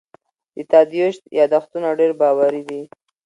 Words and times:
د 0.55 0.57
تادیوش 0.71 1.15
یادښتونه 1.39 1.89
ډېر 1.99 2.11
باوري 2.21 2.61
دي. 2.69 2.81